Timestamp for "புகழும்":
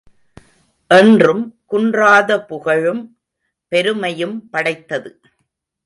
2.45-3.03